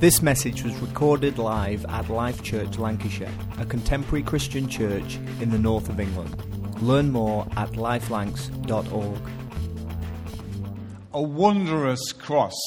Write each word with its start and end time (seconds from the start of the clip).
This 0.00 0.22
message 0.22 0.62
was 0.62 0.74
recorded 0.78 1.36
live 1.36 1.84
at 1.90 2.08
Life 2.08 2.42
Church 2.42 2.78
Lancashire, 2.78 3.30
a 3.58 3.66
contemporary 3.66 4.22
Christian 4.22 4.66
church 4.66 5.16
in 5.42 5.50
the 5.50 5.58
north 5.58 5.90
of 5.90 6.00
England. 6.00 6.34
Learn 6.80 7.12
more 7.12 7.46
at 7.58 7.72
lifelancs.org. 7.72 9.20
A 11.12 11.20
wondrous 11.20 12.12
cross. 12.12 12.58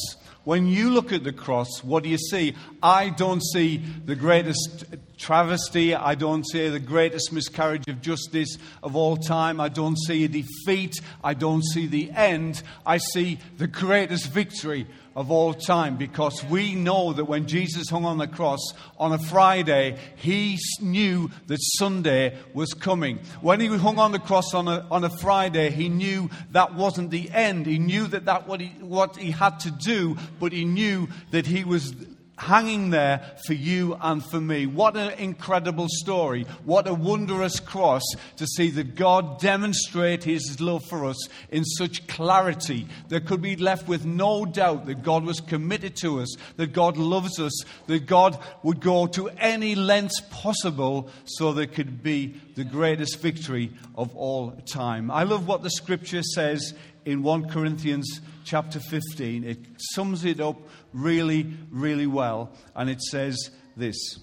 When 0.43 0.67
you 0.67 0.91
look 0.91 1.11
at 1.11 1.23
the 1.23 1.33
cross, 1.33 1.83
what 1.83 2.03
do 2.03 2.09
you 2.09 2.19
see? 2.19 2.53
I 2.83 3.09
don't 3.09 3.41
see 3.41 3.77
the 3.77 4.15
greatest 4.15 4.85
travesty. 5.17 5.95
I 5.95 6.13
don't 6.13 6.47
see 6.47 6.69
the 6.69 6.79
greatest 6.79 7.33
miscarriage 7.33 7.87
of 7.87 7.99
justice 8.01 8.59
of 8.83 8.95
all 8.95 9.17
time. 9.17 9.59
I 9.59 9.69
don't 9.69 9.97
see 9.97 10.23
a 10.25 10.27
defeat. 10.27 11.01
I 11.23 11.33
don't 11.33 11.63
see 11.63 11.87
the 11.87 12.11
end. 12.11 12.61
I 12.85 12.97
see 12.97 13.39
the 13.57 13.67
greatest 13.67 14.27
victory 14.27 14.85
of 15.15 15.31
all 15.31 15.53
time 15.53 15.97
because 15.97 16.43
we 16.45 16.75
know 16.75 17.13
that 17.13 17.25
when 17.25 17.47
Jesus 17.47 17.89
hung 17.89 18.05
on 18.05 18.17
the 18.17 18.27
cross 18.27 18.59
on 18.97 19.11
a 19.11 19.17
Friday, 19.17 19.97
he 20.15 20.57
knew 20.81 21.29
that 21.47 21.59
Sunday 21.77 22.37
was 22.53 22.73
coming. 22.73 23.19
When 23.41 23.59
he 23.59 23.67
hung 23.67 23.99
on 23.99 24.11
the 24.11 24.19
cross 24.19 24.53
on 24.53 24.67
a, 24.67 24.85
on 24.89 25.03
a 25.03 25.09
Friday, 25.09 25.69
he 25.69 25.89
knew 25.89 26.29
that 26.51 26.75
wasn't 26.75 27.11
the 27.11 27.29
end. 27.31 27.65
He 27.65 27.79
knew 27.79 28.07
that 28.07 28.25
that 28.25 28.47
what 28.47 28.61
he, 28.61 28.69
what 28.79 29.17
he 29.17 29.31
had 29.31 29.59
to 29.61 29.71
do, 29.71 30.17
but 30.39 30.51
he 30.51 30.65
knew 30.65 31.07
that 31.31 31.45
he 31.45 31.63
was 31.63 31.93
hanging 32.37 32.89
there 32.89 33.35
for 33.45 33.53
you 33.53 33.95
and 34.01 34.23
for 34.25 34.41
me. 34.41 34.65
What 34.65 34.97
an 34.97 35.11
incredible 35.19 35.87
story. 35.87 36.45
What 36.65 36.87
a 36.87 36.93
wondrous 36.93 37.59
cross 37.59 38.03
to 38.37 38.47
see 38.47 38.69
that 38.71 38.95
God 38.95 39.39
demonstrate 39.39 40.23
his 40.23 40.59
love 40.59 40.83
for 40.85 41.05
us 41.05 41.27
in 41.51 41.63
such 41.63 42.07
clarity 42.07 42.87
that 43.09 43.27
could 43.27 43.41
be 43.41 43.55
left 43.55 43.87
with 43.87 44.05
no 44.05 44.45
doubt 44.45 44.87
that 44.87 45.03
God 45.03 45.23
was 45.23 45.39
committed 45.41 45.95
to 45.97 46.21
us, 46.21 46.35
that 46.57 46.73
God 46.73 46.97
loves 46.97 47.39
us, 47.39 47.63
that 47.87 48.07
God 48.07 48.37
would 48.63 48.79
go 48.79 49.05
to 49.07 49.29
any 49.29 49.75
lengths 49.75 50.21
possible 50.31 51.09
so 51.25 51.53
there 51.53 51.67
could 51.67 52.01
be 52.01 52.35
the 52.55 52.63
greatest 52.63 53.19
victory 53.19 53.71
of 53.95 54.15
all 54.15 54.51
time. 54.71 55.09
I 55.09 55.23
love 55.23 55.47
what 55.47 55.63
the 55.63 55.69
scripture 55.69 56.21
says 56.21 56.73
in 57.05 57.23
1 57.23 57.49
Corinthians 57.49 58.21
chapter 58.43 58.79
15. 58.79 59.43
It 59.43 59.59
sums 59.93 60.25
it 60.25 60.39
up 60.39 60.57
really, 60.93 61.51
really 61.71 62.07
well. 62.07 62.51
And 62.75 62.89
it 62.89 63.01
says 63.01 63.49
this 63.75 64.19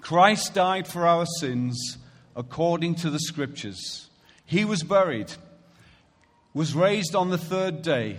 Christ 0.00 0.54
died 0.54 0.86
for 0.86 1.06
our 1.06 1.26
sins 1.40 1.98
according 2.36 2.96
to 2.96 3.10
the 3.10 3.20
scriptures. 3.20 4.08
He 4.44 4.64
was 4.64 4.82
buried, 4.82 5.32
was 6.52 6.74
raised 6.74 7.14
on 7.14 7.30
the 7.30 7.38
third 7.38 7.82
day. 7.82 8.18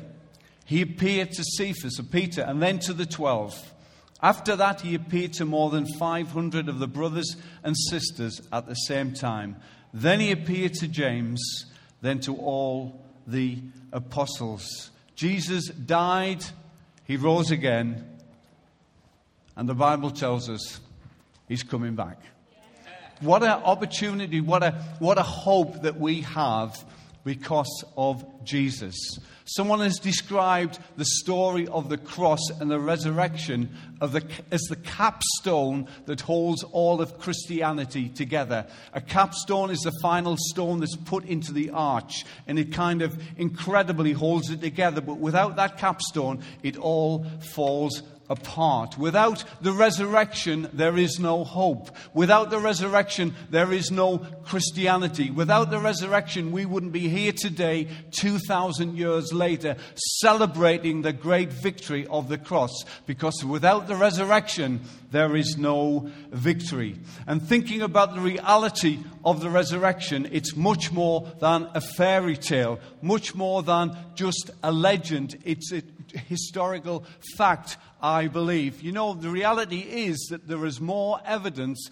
He 0.65 0.81
appeared 0.81 1.31
to 1.33 1.43
Cephas, 1.43 1.99
or 1.99 2.03
Peter, 2.03 2.41
and 2.41 2.61
then 2.61 2.79
to 2.79 2.93
the 2.93 3.05
twelve. 3.05 3.73
After 4.21 4.55
that, 4.55 4.81
he 4.81 4.95
appeared 4.95 5.33
to 5.33 5.45
more 5.45 5.69
than 5.69 5.85
500 5.85 6.69
of 6.69 6.79
the 6.79 6.87
brothers 6.87 7.35
and 7.63 7.75
sisters 7.89 8.41
at 8.51 8.67
the 8.67 8.75
same 8.75 9.13
time. 9.13 9.57
Then 9.93 10.19
he 10.19 10.31
appeared 10.31 10.73
to 10.75 10.87
James, 10.87 11.65
then 12.01 12.19
to 12.21 12.35
all 12.35 13.03
the 13.27 13.59
apostles. 13.91 14.91
Jesus 15.15 15.67
died 15.67 16.43
he 17.05 17.17
rose 17.17 17.51
again, 17.51 18.03
and 19.55 19.69
the 19.69 19.75
Bible 19.75 20.09
tells 20.09 20.49
us 20.49 20.79
he's 21.47 21.61
coming 21.63 21.95
back. 21.95 22.19
What 23.21 23.43
an 23.43 23.49
opportunity, 23.49 24.41
what 24.41 24.63
a, 24.63 24.71
what 24.99 25.17
a 25.17 25.23
hope 25.23 25.83
that 25.83 25.99
we 25.99 26.21
have 26.21 26.83
because 27.25 27.83
of 27.97 28.23
Jesus. 28.45 28.95
Someone 29.47 29.79
has 29.81 29.99
described 29.99 30.79
the 30.97 31.05
story 31.05 31.67
of 31.67 31.89
the 31.89 31.97
cross 31.97 32.49
and 32.59 32.71
the 32.71 32.79
resurrection 32.79 33.69
the, 33.99 34.25
as 34.51 34.61
the 34.61 34.75
capstone 34.75 35.87
that 36.05 36.21
holds 36.21 36.63
all 36.63 37.01
of 37.01 37.19
Christianity 37.19 38.09
together. 38.09 38.65
A 38.93 39.01
capstone 39.01 39.69
is 39.69 39.81
the 39.81 39.91
final 40.01 40.35
stone 40.37 40.79
that's 40.79 40.95
put 40.95 41.25
into 41.25 41.53
the 41.53 41.69
arch, 41.71 42.25
and 42.47 42.57
it 42.57 42.71
kind 42.71 43.01
of 43.01 43.21
incredibly 43.37 44.13
holds 44.13 44.49
it 44.49 44.61
together. 44.61 45.01
But 45.01 45.17
without 45.17 45.57
that 45.57 45.77
capstone, 45.77 46.43
it 46.63 46.77
all 46.77 47.25
falls 47.53 48.01
apart. 48.29 48.97
Without 48.97 49.43
the 49.61 49.71
resurrection, 49.71 50.69
there 50.73 50.97
is 50.97 51.19
no 51.19 51.43
hope. 51.43 51.89
Without 52.13 52.49
the 52.49 52.59
resurrection, 52.59 53.35
there 53.49 53.71
is 53.71 53.91
no 53.91 54.17
Christianity. 54.43 55.31
Without 55.31 55.69
the 55.71 55.79
resurrection, 55.79 56.51
we 56.51 56.65
wouldn't 56.65 56.91
be 56.91 57.07
here 57.07 57.31
today, 57.31 57.87
2,000 58.11 58.97
years 58.97 59.33
later, 59.33 59.75
celebrating 60.19 61.01
the 61.01 61.13
great 61.13 61.51
victory 61.51 62.07
of 62.07 62.29
the 62.29 62.37
cross. 62.37 62.71
Because 63.05 63.43
without 63.43 63.87
the 63.87 63.95
resurrection, 63.95 64.81
there 65.11 65.35
is 65.35 65.57
no 65.57 66.09
victory. 66.31 66.99
And 67.25 67.41
thinking 67.41 67.81
about 67.81 68.15
the 68.15 68.21
reality 68.21 68.99
of 69.23 69.41
the 69.41 69.49
resurrection, 69.49 70.27
it's 70.31 70.55
much 70.55 70.91
more 70.91 71.31
than 71.39 71.69
a 71.73 71.81
fairy 71.81 72.37
tale, 72.37 72.79
much 73.01 73.33
more 73.33 73.63
than 73.63 73.95
just 74.15 74.51
a 74.61 74.71
legend. 74.71 75.37
It's 75.45 75.71
a 75.71 75.81
historical 76.17 77.05
fact 77.37 77.77
I 78.01 78.27
believe. 78.27 78.81
You 78.81 78.91
know, 78.91 79.13
the 79.13 79.29
reality 79.29 79.79
is 79.79 80.27
that 80.29 80.47
there 80.47 80.65
is 80.65 80.79
more 80.79 81.19
evidence 81.25 81.89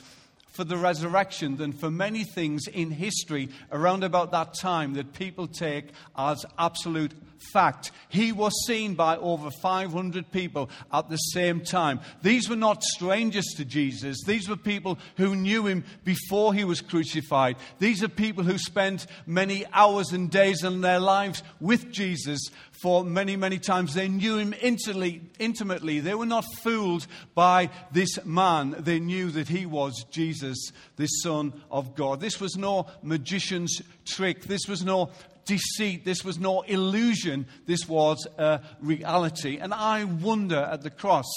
for 0.54 0.64
the 0.64 0.78
resurrection 0.78 1.58
than 1.58 1.74
for 1.74 1.90
many 1.90 2.24
things 2.24 2.68
in 2.68 2.92
history 2.92 3.50
around 3.72 4.04
about 4.04 4.32
that 4.32 4.54
time 4.54 4.94
that 4.94 5.14
people 5.14 5.48
take 5.48 5.88
as 6.16 6.46
absolute 6.60 7.12
fact. 7.52 7.92
He 8.10 8.32
was 8.32 8.54
seen 8.68 8.94
by 8.94 9.18
over 9.18 9.50
500 9.50 10.32
people 10.32 10.70
at 10.92 11.10
the 11.10 11.18
same 11.18 11.62
time. 11.62 12.00
These 12.22 12.50
were 12.50 12.56
not 12.56 12.84
strangers 12.84 13.48
to 13.58 13.66
Jesus. 13.66 14.20
These 14.26 14.48
were 14.48 14.56
people 14.56 15.00
who 15.18 15.36
knew 15.36 15.66
him 15.66 15.84
before 16.04 16.54
he 16.54 16.64
was 16.64 16.82
crucified. 16.82 17.58
These 17.80 18.04
are 18.04 18.08
people 18.08 18.44
who 18.44 18.60
spent 18.60 19.08
many 19.26 19.66
hours 19.74 20.12
and 20.12 20.30
days 20.30 20.64
in 20.64 20.82
their 20.82 21.00
lives 21.00 21.42
with 21.60 21.92
Jesus 21.92 22.40
for 22.84 23.06
many, 23.06 23.38
many 23.38 23.60
times. 23.60 23.94
They 23.94 24.10
knew 24.10 24.38
him 24.38 24.54
intimately, 24.62 25.22
intimately. 25.40 26.02
They 26.02 26.16
were 26.16 26.26
not 26.26 26.44
fooled 26.62 27.08
by 27.34 27.70
this 27.94 28.26
man. 28.26 28.76
They 28.78 29.00
knew 29.00 29.32
that 29.32 29.48
he 29.48 29.66
was 29.66 30.04
Jesus, 30.12 30.58
the 30.98 31.08
Son 31.08 31.54
of 31.72 31.96
God. 31.96 32.20
This 32.20 32.42
was 32.42 32.58
no 32.58 32.88
magician's 33.02 33.82
trick. 34.04 34.44
This 34.44 34.68
was 34.68 34.84
no 34.84 35.12
deceit. 35.46 36.04
This 36.04 36.26
was 36.26 36.38
no 36.38 36.64
illusion. 36.64 37.46
This 37.66 37.88
was 37.88 38.28
a 38.38 38.60
reality. 38.82 39.60
And 39.60 39.74
I 39.74 40.04
wonder 40.04 40.58
at 40.58 40.82
the 40.82 40.90
cross. 40.90 41.32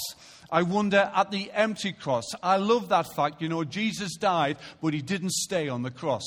I 0.51 0.63
wonder 0.63 1.09
at 1.15 1.31
the 1.31 1.49
empty 1.53 1.93
cross. 1.93 2.25
I 2.43 2.57
love 2.57 2.89
that 2.89 3.07
fact. 3.15 3.41
You 3.41 3.47
know, 3.47 3.63
Jesus 3.63 4.17
died, 4.17 4.57
but 4.81 4.93
he 4.93 5.01
didn't 5.01 5.31
stay 5.31 5.69
on 5.69 5.83
the 5.83 5.91
cross. 5.91 6.25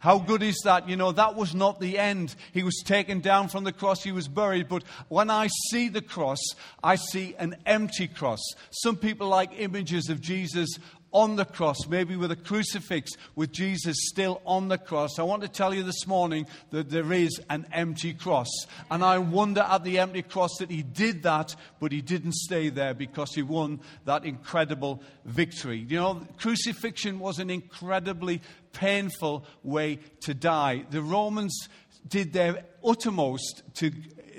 How 0.00 0.18
good 0.18 0.42
is 0.44 0.60
that? 0.64 0.88
You 0.88 0.96
know, 0.96 1.10
that 1.10 1.34
was 1.34 1.54
not 1.54 1.80
the 1.80 1.98
end. 1.98 2.36
He 2.52 2.62
was 2.62 2.82
taken 2.84 3.20
down 3.20 3.48
from 3.48 3.64
the 3.64 3.72
cross, 3.72 4.02
he 4.02 4.12
was 4.12 4.28
buried. 4.28 4.68
But 4.68 4.84
when 5.08 5.28
I 5.28 5.48
see 5.70 5.88
the 5.88 6.02
cross, 6.02 6.38
I 6.82 6.94
see 6.94 7.34
an 7.36 7.56
empty 7.66 8.06
cross. 8.06 8.40
Some 8.70 8.96
people 8.96 9.28
like 9.28 9.50
images 9.58 10.08
of 10.08 10.20
Jesus 10.20 10.68
on 11.12 11.36
the 11.36 11.44
cross, 11.44 11.86
maybe 11.88 12.16
with 12.16 12.30
a 12.30 12.36
crucifix, 12.36 13.12
with 13.34 13.52
Jesus 13.52 13.96
still 14.08 14.42
on 14.44 14.68
the 14.68 14.78
cross. 14.78 15.18
I 15.18 15.22
want 15.22 15.42
to 15.42 15.48
tell 15.48 15.72
you 15.72 15.82
this 15.82 16.06
morning 16.06 16.46
that 16.70 16.90
there 16.90 17.12
is 17.12 17.40
an 17.48 17.66
empty 17.72 18.12
cross. 18.12 18.48
And 18.90 19.04
I 19.04 19.18
wonder 19.18 19.62
at 19.62 19.84
the 19.84 19.98
empty 19.98 20.22
cross 20.22 20.56
that 20.58 20.70
he 20.70 20.82
did 20.82 21.22
that, 21.22 21.56
but 21.80 21.92
he 21.92 22.02
didn't 22.02 22.34
stay 22.34 22.68
there 22.68 22.94
because 22.94 23.34
he 23.34 23.42
won 23.42 23.80
that 24.04 24.24
incredible 24.24 25.02
victory. 25.24 25.86
You 25.88 25.98
know, 25.98 26.26
crucifixion 26.38 27.18
was 27.18 27.38
an 27.38 27.50
incredibly 27.50 28.42
painful 28.72 29.46
way 29.62 30.00
to 30.20 30.34
die. 30.34 30.84
The 30.90 31.02
Romans 31.02 31.68
did 32.06 32.32
their 32.32 32.64
uttermost 32.84 33.62
to 33.74 33.90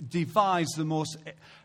devise 0.07 0.69
the 0.77 0.85
most 0.85 1.17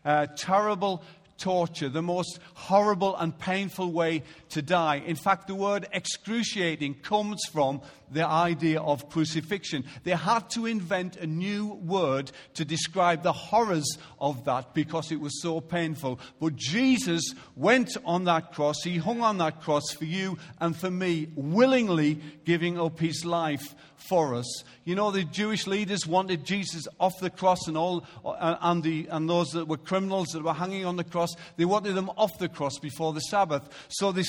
uh, 0.03 0.27
terrible 0.35 1.03
torture, 1.37 1.89
the 1.89 2.01
most 2.01 2.39
horrible 2.53 3.15
and 3.15 3.37
painful 3.37 3.91
way 3.91 4.23
to 4.49 4.61
die. 4.61 5.03
In 5.05 5.15
fact, 5.15 5.47
the 5.47 5.55
word 5.55 5.87
excruciating 5.91 6.95
comes 6.95 7.41
from 7.51 7.81
the 8.11 8.25
idea 8.25 8.79
of 8.79 9.09
crucifixion. 9.09 9.83
They 10.03 10.11
had 10.11 10.49
to 10.51 10.65
invent 10.65 11.17
a 11.17 11.27
new 11.27 11.73
word 11.73 12.31
to 12.53 12.65
describe 12.65 13.23
the 13.23 13.33
horrors 13.33 13.97
of 14.19 14.45
that 14.45 14.73
because 14.73 15.11
it 15.11 15.19
was 15.19 15.41
so 15.41 15.59
painful. 15.59 16.19
But 16.39 16.55
Jesus 16.55 17.33
went 17.55 17.97
on 18.05 18.25
that 18.25 18.53
cross, 18.53 18.83
He 18.83 18.97
hung 18.97 19.21
on 19.21 19.37
that 19.39 19.61
cross 19.61 19.91
for 19.91 20.05
you 20.05 20.37
and 20.59 20.75
for 20.75 20.91
me, 20.91 21.27
willingly 21.35 22.19
giving 22.45 22.79
up 22.79 22.99
His 22.99 23.25
life 23.25 23.75
for 23.97 24.35
us. 24.35 24.63
You 24.83 24.95
know, 24.95 25.11
the 25.11 25.23
Jewish 25.23 25.67
leaders 25.67 26.05
wanted 26.05 26.45
Jesus 26.45 26.87
off 26.99 27.13
the 27.19 27.29
cross 27.29 27.67
and 27.67 27.77
all, 27.77 28.05
uh, 28.23 28.57
and, 28.61 28.83
the, 28.83 29.07
and 29.09 29.29
those 29.29 29.51
that 29.51 29.67
were 29.67 29.77
criminals 29.77 30.27
that 30.29 30.43
were 30.43 30.53
hanging 30.53 30.85
on 30.85 30.95
the 30.95 31.03
cross, 31.03 31.35
they 31.57 31.65
wanted 31.65 31.93
them 31.95 32.09
off 32.17 32.37
the 32.37 32.49
cross 32.49 32.77
before 32.79 33.13
the 33.13 33.21
Sabbath. 33.21 33.67
So 33.89 34.11
they, 34.11 34.23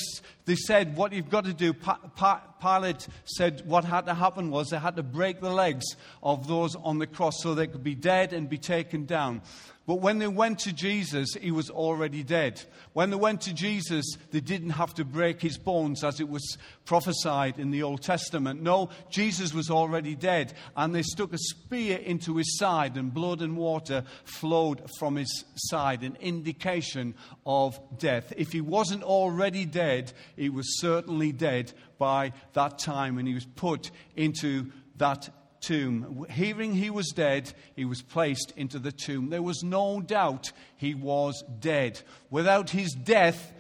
they 0.45 0.57
said, 0.57 0.97
What 0.97 1.13
you've 1.13 1.31
got 1.31 1.45
to 1.45 1.53
do, 1.53 1.75
Pilate 1.75 3.07
said 3.25 3.63
what 3.67 3.85
had 3.85 4.07
to 4.07 4.15
happen 4.15 4.51
was 4.51 4.71
they 4.71 4.79
had 4.79 4.97
to 4.97 5.03
break 5.03 5.41
the 5.41 5.51
legs 5.51 5.85
of 6.23 6.49
those 6.49 6.75
on 6.77 6.99
the 6.99 7.07
cross 7.07 7.43
so 7.43 7.55
they 7.55 7.67
could 7.67 7.85
be 7.85 7.95
dead 7.95 8.33
and 8.33 8.49
be 8.49 8.59
taken 8.59 9.05
down. 9.05 9.43
But 9.87 10.01
when 10.01 10.19
they 10.19 10.27
went 10.27 10.59
to 10.61 10.73
Jesus, 10.73 11.35
he 11.41 11.53
was 11.53 11.71
already 11.71 12.25
dead. 12.25 12.61
When 12.93 13.11
they 13.11 13.17
went 13.17 13.43
to 13.43 13.55
Jesus, 13.55 14.05
they 14.33 14.41
didn't 14.41 14.71
have 14.71 14.93
to 14.95 15.05
break 15.05 15.41
his 15.41 15.59
bones 15.59 16.03
as 16.03 16.19
it 16.19 16.29
was 16.29 16.59
prophesied 16.85 17.61
in 17.61 17.71
the 17.71 17.85
Old 17.85 18.03
Testament. 18.03 18.61
No, 18.61 18.91
Jesus 19.11 19.55
was 19.55 19.71
already 19.71 20.17
dead. 20.17 20.55
And 20.77 20.93
they 20.93 21.03
stuck 21.03 21.33
a 21.33 21.39
spear 21.39 21.99
into 21.99 22.37
his 22.37 22.59
side, 22.59 22.97
and 22.97 23.15
blood 23.15 23.43
and 23.43 23.57
water 23.57 24.03
flowed 24.25 24.91
from 24.99 25.15
his 25.15 25.45
side, 25.55 26.03
an 26.03 26.17
indication 26.21 27.15
of 27.45 27.79
death. 27.97 28.33
If 28.37 28.51
he 28.51 28.61
wasn't 28.61 29.05
already 29.05 29.67
dead, 29.67 30.13
he 30.35 30.49
was 30.49 30.81
certainly 30.81 31.31
dead 31.31 31.73
by 31.97 32.33
that 32.55 32.81
time 32.81 33.15
when 33.15 33.27
he 33.27 33.35
was 33.35 33.47
put 33.47 33.93
into 34.17 34.73
that 34.97 35.29
tomb. 35.67 36.27
Hearing 36.31 36.75
he 36.75 36.91
was 36.91 37.09
dead, 37.09 37.53
he 37.75 37.85
was 37.85 38.01
placed 38.01 38.53
into 38.57 38.79
the 38.79 38.93
tomb. 38.93 39.31
There 39.31 39.43
was 39.43 39.63
no 39.65 40.01
doubt 40.01 40.53
he 40.77 40.95
was 40.95 41.43
dead. 41.59 42.01
Without 42.31 42.71
his 42.71 42.93
death, 42.93 43.53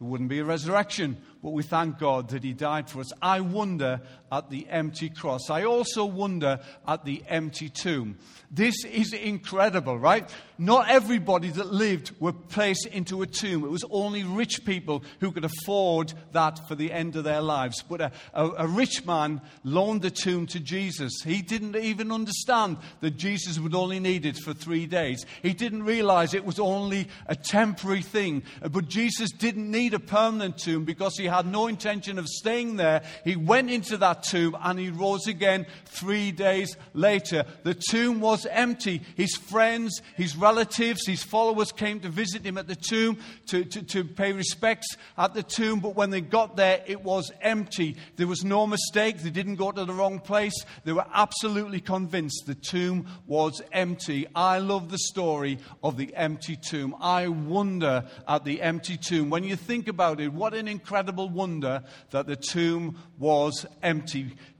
there 0.00 0.08
wouldn't 0.08 0.30
be 0.30 0.38
a 0.38 0.44
resurrection. 0.44 1.18
But 1.42 1.50
we 1.50 1.62
thank 1.62 1.98
God 1.98 2.30
that 2.30 2.42
he 2.42 2.54
died 2.54 2.88
for 2.88 3.00
us. 3.00 3.12
I 3.20 3.40
wonder 3.40 4.00
at 4.32 4.48
the 4.48 4.66
empty 4.70 5.10
cross. 5.10 5.50
I 5.50 5.64
also 5.64 6.06
wonder 6.06 6.58
at 6.88 7.04
the 7.04 7.22
empty 7.28 7.68
tomb. 7.68 8.16
This 8.50 8.84
is 8.84 9.12
incredible, 9.12 9.98
right? 9.98 10.28
Not 10.58 10.90
everybody 10.90 11.50
that 11.50 11.72
lived 11.72 12.12
were 12.18 12.32
placed 12.32 12.86
into 12.86 13.22
a 13.22 13.26
tomb. 13.26 13.64
It 13.64 13.70
was 13.70 13.84
only 13.90 14.24
rich 14.24 14.64
people 14.64 15.02
who 15.20 15.32
could 15.32 15.44
afford 15.44 16.12
that 16.32 16.66
for 16.68 16.74
the 16.74 16.92
end 16.92 17.16
of 17.16 17.24
their 17.24 17.40
lives. 17.42 17.82
But 17.82 18.00
a, 18.00 18.12
a, 18.32 18.48
a 18.58 18.66
rich 18.66 19.04
man 19.04 19.40
loaned 19.64 20.02
the 20.02 20.10
tomb 20.10 20.46
to 20.48 20.60
Jesus. 20.60 21.12
He 21.24 21.42
didn't 21.42 21.76
even 21.76 22.10
understand 22.10 22.78
that 23.00 23.16
Jesus 23.16 23.58
would 23.58 23.74
only 23.74 24.00
need 24.00 24.24
it 24.24 24.38
for 24.38 24.54
three 24.54 24.86
days. 24.86 25.26
He 25.42 25.52
didn't 25.52 25.82
realize 25.82 26.32
it 26.32 26.44
was 26.44 26.58
only 26.58 27.08
a 27.26 27.36
temporary 27.36 28.02
thing. 28.02 28.42
But 28.62 28.88
Jesus 28.88 29.30
didn't 29.30 29.70
need 29.70 29.94
a 29.94 29.98
permanent 29.98 30.58
tomb 30.58 30.84
because 30.84 31.16
he 31.16 31.26
had 31.26 31.46
no 31.46 31.66
intention 31.66 32.18
of 32.18 32.28
staying 32.28 32.76
there. 32.76 33.02
He 33.24 33.36
went 33.36 33.70
into 33.70 33.96
that 33.98 34.21
tomb 34.22 34.56
and 34.62 34.78
he 34.78 34.90
rose 34.90 35.26
again 35.26 35.66
three 35.84 36.32
days 36.32 36.76
later. 36.94 37.44
The 37.62 37.74
tomb 37.74 38.20
was 38.20 38.46
empty. 38.46 39.02
His 39.16 39.34
friends, 39.36 40.00
his 40.16 40.36
relatives, 40.36 41.06
his 41.06 41.22
followers 41.22 41.72
came 41.72 42.00
to 42.00 42.08
visit 42.08 42.44
him 42.44 42.58
at 42.58 42.68
the 42.68 42.76
tomb 42.76 43.18
to, 43.48 43.64
to, 43.64 43.82
to 43.82 44.04
pay 44.04 44.32
respects 44.32 44.96
at 45.18 45.34
the 45.34 45.42
tomb. 45.42 45.80
But 45.80 45.96
when 45.96 46.10
they 46.10 46.20
got 46.20 46.56
there, 46.56 46.82
it 46.86 47.02
was 47.02 47.30
empty. 47.40 47.96
There 48.16 48.26
was 48.26 48.44
no 48.44 48.66
mistake. 48.66 49.18
They 49.18 49.30
didn't 49.30 49.56
go 49.56 49.72
to 49.72 49.84
the 49.84 49.92
wrong 49.92 50.20
place. 50.20 50.54
They 50.84 50.92
were 50.92 51.06
absolutely 51.12 51.80
convinced 51.80 52.44
the 52.46 52.54
tomb 52.54 53.06
was 53.26 53.62
empty. 53.72 54.26
I 54.34 54.58
love 54.58 54.90
the 54.90 54.98
story 54.98 55.58
of 55.82 55.96
the 55.96 56.14
empty 56.14 56.56
tomb. 56.56 56.94
I 57.00 57.28
wonder 57.28 58.04
at 58.28 58.44
the 58.44 58.62
empty 58.62 58.96
tomb. 58.96 59.30
When 59.30 59.44
you 59.44 59.56
think 59.56 59.88
about 59.88 60.20
it, 60.20 60.32
what 60.32 60.54
an 60.54 60.68
incredible 60.68 61.28
wonder 61.28 61.82
that 62.10 62.26
the 62.26 62.36
tomb 62.36 62.98
was 63.18 63.66
empty. 63.82 64.11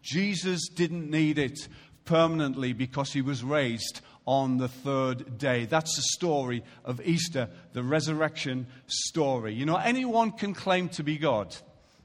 Jesus 0.02 0.68
didn't 0.68 1.10
need 1.10 1.38
it 1.38 1.68
permanently 2.04 2.72
because 2.72 3.12
he 3.12 3.22
was 3.22 3.44
raised 3.44 4.00
on 4.26 4.58
the 4.58 4.68
third 4.68 5.38
day. 5.38 5.64
That's 5.64 5.94
the 5.96 6.02
story 6.14 6.62
of 6.84 7.00
Easter, 7.04 7.48
the 7.72 7.82
resurrection 7.82 8.66
story. 8.86 9.54
You 9.54 9.66
know, 9.66 9.76
anyone 9.76 10.32
can 10.32 10.54
claim 10.54 10.88
to 10.90 11.02
be 11.02 11.18
God. 11.18 11.54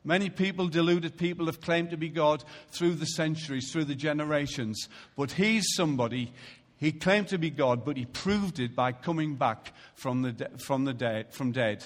Many 0.04 0.30
people, 0.30 0.68
deluded 0.68 1.18
people, 1.18 1.48
have 1.48 1.60
claimed 1.60 1.92
to 1.92 1.98
be 1.98 2.10
God 2.10 2.44
through 2.70 2.96
the 2.96 3.06
centuries, 3.06 3.72
through 3.72 3.86
the 3.86 3.96
generations. 3.96 4.88
But 5.18 5.32
he's 5.32 5.66
somebody, 5.76 6.32
he 6.78 6.92
claimed 6.92 7.28
to 7.30 7.38
be 7.38 7.50
God, 7.50 7.84
but 7.84 7.98
he 7.98 8.06
proved 8.06 8.60
it 8.60 8.76
by 8.76 8.94
coming 8.94 9.36
back 9.36 9.74
from 9.96 10.22
the, 10.22 10.32
de- 10.32 10.58
from 10.58 10.86
the 10.86 10.94
dead, 10.94 11.34
from 11.34 11.52
dead 11.52 11.86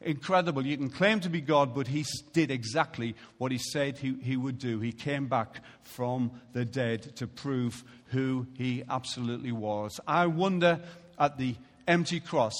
incredible. 0.00 0.66
You 0.66 0.76
can 0.76 0.90
claim 0.90 1.20
to 1.20 1.28
be 1.28 1.40
God, 1.40 1.74
but 1.74 1.86
he 1.86 2.04
did 2.32 2.50
exactly 2.50 3.14
what 3.38 3.52
he 3.52 3.58
said 3.58 3.98
he, 3.98 4.16
he 4.22 4.36
would 4.36 4.58
do. 4.58 4.80
He 4.80 4.92
came 4.92 5.26
back 5.26 5.60
from 5.82 6.30
the 6.52 6.64
dead 6.64 7.16
to 7.16 7.26
prove 7.26 7.84
who 8.06 8.46
he 8.54 8.82
absolutely 8.88 9.52
was. 9.52 10.00
I 10.06 10.26
wonder 10.26 10.80
at 11.18 11.38
the 11.38 11.56
empty 11.86 12.20
cross. 12.20 12.56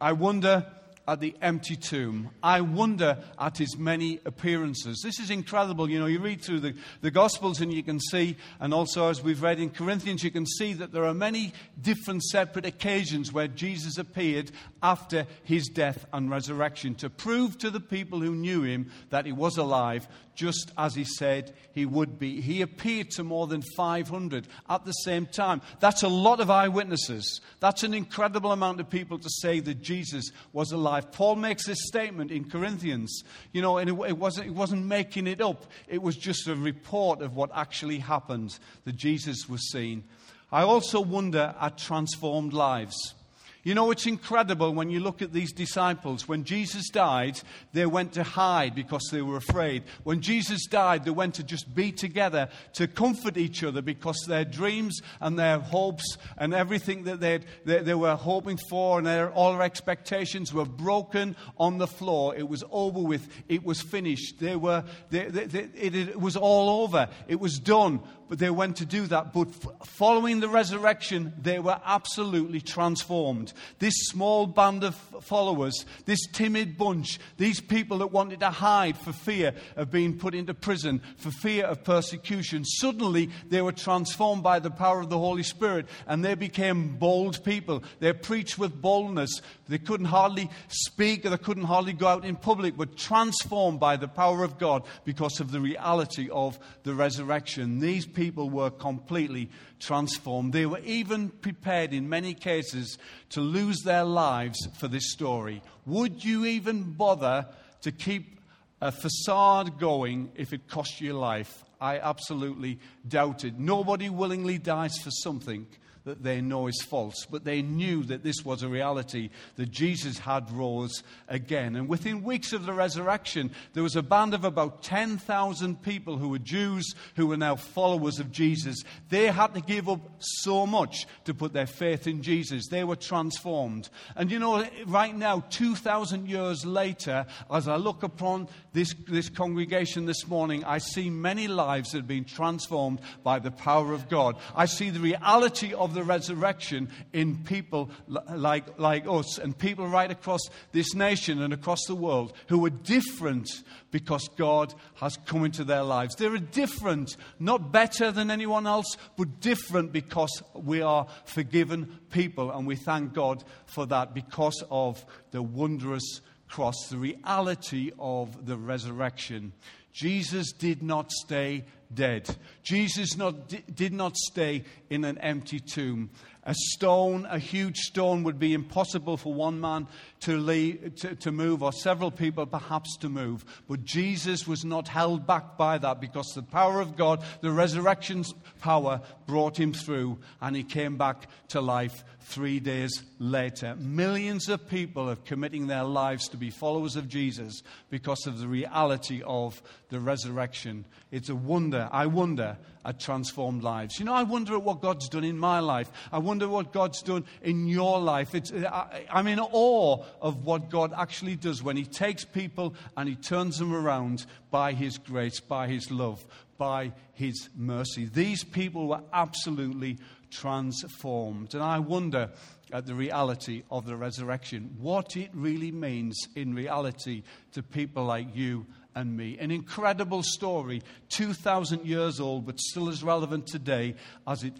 I 0.00 0.12
wonder 0.12 0.66
at 1.06 1.20
the 1.20 1.34
empty 1.42 1.76
tomb. 1.76 2.30
I 2.42 2.60
wonder 2.60 3.18
at 3.38 3.58
his 3.58 3.76
many 3.76 4.20
appearances. 4.24 5.00
This 5.02 5.18
is 5.18 5.30
incredible. 5.30 5.90
You 5.90 5.98
know, 5.98 6.06
you 6.06 6.20
read 6.20 6.42
through 6.42 6.60
the, 6.60 6.74
the 7.00 7.10
Gospels 7.10 7.60
and 7.60 7.72
you 7.72 7.82
can 7.82 7.98
see, 7.98 8.36
and 8.60 8.72
also 8.72 9.08
as 9.08 9.22
we've 9.22 9.42
read 9.42 9.58
in 9.58 9.70
Corinthians, 9.70 10.22
you 10.22 10.30
can 10.30 10.46
see 10.46 10.72
that 10.74 10.92
there 10.92 11.04
are 11.04 11.14
many 11.14 11.52
different 11.80 12.22
separate 12.22 12.66
occasions 12.66 13.32
where 13.32 13.48
Jesus 13.48 13.98
appeared 13.98 14.52
after 14.82 15.26
his 15.44 15.66
death 15.66 16.06
and 16.12 16.30
resurrection 16.30 16.94
to 16.96 17.10
prove 17.10 17.58
to 17.58 17.70
the 17.70 17.80
people 17.80 18.20
who 18.20 18.34
knew 18.34 18.62
him 18.62 18.90
that 19.10 19.26
he 19.26 19.32
was 19.32 19.56
alive, 19.56 20.06
just 20.34 20.70
as 20.78 20.94
he 20.94 21.04
said 21.04 21.52
he 21.72 21.84
would 21.84 22.18
be. 22.18 22.40
He 22.40 22.62
appeared 22.62 23.10
to 23.12 23.24
more 23.24 23.46
than 23.46 23.62
500 23.76 24.46
at 24.68 24.84
the 24.84 24.92
same 24.92 25.26
time. 25.26 25.62
That's 25.80 26.02
a 26.02 26.08
lot 26.08 26.40
of 26.40 26.50
eyewitnesses. 26.50 27.40
That's 27.60 27.82
an 27.82 27.94
incredible 27.94 28.52
amount 28.52 28.80
of 28.80 28.88
people 28.88 29.18
to 29.18 29.28
say 29.28 29.60
that 29.60 29.82
Jesus 29.82 30.30
was 30.52 30.72
alive. 30.72 30.91
Paul 31.00 31.36
makes 31.36 31.66
this 31.66 31.86
statement 31.86 32.30
in 32.30 32.48
Corinthians, 32.48 33.22
you 33.52 33.62
know, 33.62 33.78
and 33.78 33.88
it, 33.88 33.94
it 34.08 34.18
wasn't, 34.18 34.48
it 34.48 34.54
wasn't 34.54 34.84
making 34.84 35.26
it 35.26 35.40
up, 35.40 35.64
it 35.88 36.02
was 36.02 36.16
just 36.16 36.46
a 36.48 36.54
report 36.54 37.22
of 37.22 37.34
what 37.34 37.50
actually 37.54 37.98
happened 37.98 38.58
that 38.84 38.96
Jesus 38.96 39.48
was 39.48 39.70
seen. 39.70 40.04
I 40.50 40.62
also 40.62 41.00
wonder 41.00 41.54
at 41.60 41.78
transformed 41.78 42.52
lives. 42.52 43.14
You 43.64 43.76
know, 43.76 43.92
it's 43.92 44.06
incredible 44.06 44.72
when 44.74 44.90
you 44.90 44.98
look 44.98 45.22
at 45.22 45.32
these 45.32 45.52
disciples. 45.52 46.26
When 46.26 46.42
Jesus 46.42 46.88
died, 46.90 47.40
they 47.72 47.86
went 47.86 48.14
to 48.14 48.24
hide 48.24 48.74
because 48.74 49.08
they 49.12 49.22
were 49.22 49.36
afraid. 49.36 49.84
When 50.02 50.20
Jesus 50.20 50.66
died, 50.66 51.04
they 51.04 51.12
went 51.12 51.34
to 51.36 51.44
just 51.44 51.72
be 51.72 51.92
together 51.92 52.48
to 52.72 52.88
comfort 52.88 53.36
each 53.36 53.62
other 53.62 53.80
because 53.80 54.16
their 54.26 54.44
dreams 54.44 55.00
and 55.20 55.38
their 55.38 55.60
hopes 55.60 56.18
and 56.36 56.52
everything 56.52 57.04
that 57.04 57.20
they, 57.20 57.38
they 57.64 57.94
were 57.94 58.16
hoping 58.16 58.58
for 58.68 58.98
and 58.98 59.06
their, 59.06 59.30
all 59.30 59.52
their 59.52 59.62
expectations 59.62 60.52
were 60.52 60.64
broken 60.64 61.36
on 61.56 61.78
the 61.78 61.86
floor. 61.86 62.34
It 62.34 62.48
was 62.48 62.64
over 62.72 63.00
with. 63.00 63.28
It 63.48 63.64
was 63.64 63.80
finished. 63.80 64.40
They 64.40 64.56
were, 64.56 64.82
they, 65.10 65.26
they, 65.26 65.68
it, 65.76 65.94
it 65.94 66.20
was 66.20 66.36
all 66.36 66.82
over. 66.82 67.08
It 67.28 67.38
was 67.38 67.60
done 67.60 68.00
but 68.32 68.38
they 68.38 68.48
went 68.48 68.78
to 68.78 68.86
do 68.86 69.06
that. 69.08 69.34
But 69.34 69.48
following 69.84 70.40
the 70.40 70.48
resurrection, 70.48 71.34
they 71.42 71.58
were 71.58 71.78
absolutely 71.84 72.62
transformed. 72.62 73.52
This 73.78 73.92
small 74.06 74.46
band 74.46 74.84
of 74.84 74.94
followers, 75.20 75.84
this 76.06 76.26
timid 76.32 76.78
bunch, 76.78 77.20
these 77.36 77.60
people 77.60 77.98
that 77.98 78.06
wanted 78.06 78.40
to 78.40 78.48
hide 78.48 78.96
for 78.96 79.12
fear 79.12 79.52
of 79.76 79.90
being 79.90 80.18
put 80.18 80.34
into 80.34 80.54
prison, 80.54 81.02
for 81.18 81.30
fear 81.30 81.66
of 81.66 81.84
persecution, 81.84 82.64
suddenly 82.64 83.28
they 83.50 83.60
were 83.60 83.70
transformed 83.70 84.42
by 84.42 84.60
the 84.60 84.70
power 84.70 85.02
of 85.02 85.10
the 85.10 85.18
Holy 85.18 85.42
Spirit 85.42 85.84
and 86.06 86.24
they 86.24 86.34
became 86.34 86.96
bold 86.96 87.44
people. 87.44 87.82
They 88.00 88.14
preached 88.14 88.56
with 88.56 88.80
boldness. 88.80 89.42
They 89.68 89.76
couldn't 89.76 90.06
hardly 90.06 90.48
speak, 90.68 91.24
they 91.24 91.36
couldn't 91.36 91.64
hardly 91.64 91.92
go 91.92 92.06
out 92.06 92.24
in 92.24 92.36
public, 92.36 92.78
but 92.78 92.96
transformed 92.96 93.78
by 93.78 93.98
the 93.98 94.08
power 94.08 94.42
of 94.42 94.58
God 94.58 94.84
because 95.04 95.38
of 95.38 95.50
the 95.50 95.60
reality 95.60 96.30
of 96.30 96.58
the 96.84 96.94
resurrection. 96.94 97.78
These 97.78 98.06
people 98.06 98.21
people 98.22 98.48
were 98.48 98.70
completely 98.70 99.50
transformed. 99.80 100.52
They 100.52 100.64
were 100.64 100.78
even 100.84 101.28
prepared, 101.28 101.92
in 101.92 102.08
many 102.08 102.34
cases, 102.34 102.96
to 103.30 103.40
lose 103.40 103.80
their 103.80 104.04
lives 104.04 104.68
for 104.78 104.86
this 104.86 105.10
story. 105.10 105.60
Would 105.86 106.24
you 106.24 106.44
even 106.44 106.92
bother 106.92 107.46
to 107.80 107.90
keep 107.90 108.38
a 108.80 108.92
facade 108.92 109.80
going 109.80 110.30
if 110.36 110.52
it 110.52 110.68
cost 110.68 111.00
you 111.00 111.14
life? 111.14 111.64
I 111.80 111.98
absolutely 111.98 112.78
doubt 113.08 113.44
it. 113.44 113.58
Nobody 113.58 114.08
willingly 114.08 114.56
dies 114.56 114.96
for 114.98 115.10
something 115.10 115.66
that 116.04 116.22
they 116.22 116.40
know 116.40 116.66
is 116.66 116.82
false, 116.82 117.26
but 117.30 117.44
they 117.44 117.62
knew 117.62 118.02
that 118.04 118.24
this 118.24 118.44
was 118.44 118.62
a 118.62 118.68
reality, 118.68 119.30
that 119.56 119.70
Jesus 119.70 120.18
had 120.18 120.50
rose 120.50 121.02
again. 121.28 121.76
And 121.76 121.88
within 121.88 122.24
weeks 122.24 122.52
of 122.52 122.66
the 122.66 122.72
resurrection, 122.72 123.52
there 123.72 123.82
was 123.82 123.94
a 123.94 124.02
band 124.02 124.34
of 124.34 124.44
about 124.44 124.82
10,000 124.82 125.82
people 125.82 126.18
who 126.18 126.28
were 126.28 126.38
Jews 126.38 126.94
who 127.16 127.28
were 127.28 127.36
now 127.36 127.54
followers 127.54 128.18
of 128.18 128.32
Jesus. 128.32 128.82
They 129.10 129.26
had 129.26 129.54
to 129.54 129.60
give 129.60 129.88
up 129.88 130.00
so 130.18 130.66
much 130.66 131.06
to 131.24 131.34
put 131.34 131.52
their 131.52 131.66
faith 131.66 132.06
in 132.06 132.22
Jesus. 132.22 132.66
They 132.68 132.84
were 132.84 132.96
transformed. 132.96 133.88
And 134.16 134.30
you 134.30 134.38
know, 134.38 134.66
right 134.86 135.14
now, 135.14 135.44
2,000 135.50 136.28
years 136.28 136.64
later, 136.64 137.26
as 137.50 137.68
I 137.68 137.76
look 137.76 138.02
upon 138.02 138.48
this, 138.72 138.94
this 139.08 139.28
congregation 139.28 140.06
this 140.06 140.26
morning, 140.26 140.64
I 140.64 140.78
see 140.78 141.10
many 141.10 141.46
lives 141.46 141.92
that 141.92 141.98
have 141.98 142.08
been 142.08 142.24
transformed 142.24 143.00
by 143.22 143.38
the 143.38 143.50
power 143.50 143.92
of 143.92 144.08
God. 144.08 144.36
I 144.56 144.66
see 144.66 144.90
the 144.90 145.00
reality 145.00 145.74
of 145.74 145.91
the 145.92 146.02
resurrection 146.02 146.88
in 147.12 147.44
people 147.44 147.90
like, 148.08 148.78
like 148.78 149.04
us 149.06 149.38
and 149.38 149.56
people 149.56 149.86
right 149.86 150.10
across 150.10 150.40
this 150.72 150.94
nation 150.94 151.42
and 151.42 151.52
across 151.52 151.84
the 151.86 151.94
world 151.94 152.32
who 152.48 152.64
are 152.66 152.70
different 152.70 153.62
because 153.90 154.28
God 154.36 154.74
has 154.96 155.16
come 155.26 155.44
into 155.44 155.64
their 155.64 155.82
lives. 155.82 156.14
They're 156.16 156.36
different, 156.38 157.16
not 157.38 157.72
better 157.72 158.10
than 158.10 158.30
anyone 158.30 158.66
else, 158.66 158.96
but 159.16 159.40
different 159.40 159.92
because 159.92 160.42
we 160.54 160.82
are 160.82 161.06
forgiven 161.24 162.00
people. 162.10 162.50
And 162.50 162.66
we 162.66 162.76
thank 162.76 163.12
God 163.12 163.44
for 163.66 163.86
that 163.86 164.14
because 164.14 164.62
of 164.70 165.04
the 165.30 165.42
wondrous 165.42 166.20
cross, 166.48 166.88
the 166.90 166.98
reality 166.98 167.92
of 167.98 168.46
the 168.46 168.56
resurrection. 168.56 169.52
Jesus 169.92 170.52
did 170.52 170.82
not 170.82 171.10
stay 171.10 171.64
dead. 171.94 172.34
Jesus 172.62 173.16
not, 173.16 173.52
did 173.74 173.92
not 173.92 174.16
stay 174.16 174.64
in 174.90 175.04
an 175.04 175.18
empty 175.18 175.60
tomb. 175.60 176.10
A 176.44 176.54
stone, 176.54 177.24
a 177.30 177.38
huge 177.38 177.76
stone, 177.76 178.24
would 178.24 178.40
be 178.40 178.52
impossible 178.52 179.16
for 179.16 179.32
one 179.32 179.60
man 179.60 179.86
to, 180.20 180.36
leave, 180.36 180.96
to, 180.96 181.14
to, 181.14 181.30
move, 181.30 181.62
or 181.62 181.72
several 181.72 182.10
people 182.10 182.46
perhaps 182.46 182.96
to 182.96 183.08
move. 183.08 183.44
But 183.68 183.84
Jesus 183.84 184.48
was 184.48 184.64
not 184.64 184.88
held 184.88 185.24
back 185.24 185.56
by 185.56 185.78
that 185.78 186.00
because 186.00 186.26
the 186.34 186.42
power 186.42 186.80
of 186.80 186.96
God, 186.96 187.22
the 187.42 187.52
resurrection's 187.52 188.32
power, 188.60 189.00
brought 189.26 189.56
him 189.56 189.72
through, 189.72 190.18
and 190.40 190.56
he 190.56 190.64
came 190.64 190.96
back 190.96 191.28
to 191.48 191.60
life 191.60 192.02
three 192.20 192.58
days 192.58 193.02
later. 193.20 193.76
Millions 193.76 194.48
of 194.48 194.68
people 194.68 195.08
are 195.10 195.16
committing 195.16 195.68
their 195.68 195.84
lives 195.84 196.28
to 196.28 196.36
be 196.36 196.50
followers 196.50 196.96
of 196.96 197.08
Jesus 197.08 197.62
because 197.88 198.26
of 198.26 198.40
the 198.40 198.48
reality 198.48 199.22
of 199.24 199.62
the 199.90 200.00
resurrection. 200.00 200.84
It's 201.12 201.28
a 201.28 201.36
wonder. 201.36 201.88
I 201.92 202.06
wonder 202.06 202.56
at 202.84 203.00
transformed 203.00 203.62
lives. 203.62 203.98
You 203.98 204.06
know, 204.06 204.14
I 204.14 204.22
wonder 204.22 204.54
at 204.54 204.62
what 204.62 204.80
God's 204.80 205.08
done 205.08 205.24
in 205.24 205.38
my 205.38 205.60
life. 205.60 205.90
I 206.10 206.18
wonder 206.18 206.48
what 206.48 206.72
God's 206.72 207.02
done 207.02 207.24
in 207.42 207.66
your 207.66 208.00
life. 208.00 208.34
It's, 208.34 208.52
uh, 208.52 208.68
I, 208.70 209.04
I'm 209.10 209.26
in 209.26 209.40
awe 209.40 210.04
of 210.20 210.44
what 210.44 210.70
God 210.70 210.92
actually 210.96 211.36
does 211.36 211.62
when 211.62 211.76
He 211.76 211.84
takes 211.84 212.24
people 212.24 212.74
and 212.96 213.08
He 213.08 213.14
turns 213.14 213.58
them 213.58 213.74
around 213.74 214.26
by 214.50 214.72
His 214.72 214.98
grace, 214.98 215.40
by 215.40 215.68
His 215.68 215.90
love, 215.90 216.24
by 216.58 216.92
His 217.14 217.48
mercy. 217.56 218.06
These 218.06 218.44
people 218.44 218.88
were 218.88 219.02
absolutely 219.12 219.98
transformed. 220.30 221.54
And 221.54 221.62
I 221.62 221.78
wonder 221.78 222.30
at 222.72 222.86
the 222.86 222.94
reality 222.94 223.62
of 223.70 223.86
the 223.86 223.96
resurrection, 223.96 224.76
what 224.78 225.16
it 225.16 225.30
really 225.34 225.70
means 225.70 226.28
in 226.34 226.54
reality 226.54 227.22
to 227.52 227.62
people 227.62 228.04
like 228.04 228.34
you 228.34 228.66
and 228.94 229.16
me. 229.16 229.38
An 229.38 229.50
incredible 229.50 230.22
story, 230.22 230.82
2,000 231.10 231.86
years 231.86 232.20
old, 232.20 232.46
but 232.46 232.60
still 232.60 232.88
as 232.88 233.02
relevant 233.02 233.46
today 233.46 233.94
as 234.26 234.44
it 234.44 234.54